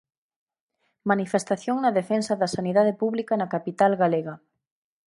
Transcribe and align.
Manifestación 1.11 1.77
na 1.79 1.91
defensa 1.99 2.33
da 2.41 2.51
sanidade 2.55 2.93
pública 3.01 3.33
na 3.37 3.51
capital 3.55 3.91
galega. 4.01 4.35